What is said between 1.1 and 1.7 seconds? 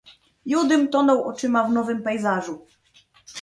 oczyma